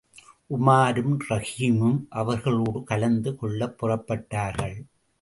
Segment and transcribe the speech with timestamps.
[0.47, 4.81] உமாரும், ரஹீமும் அவர்களோடு கலந்து கொள்ளப் புறப்பட்டார்கள்.